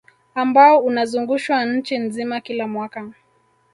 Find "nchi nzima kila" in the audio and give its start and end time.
1.65-2.67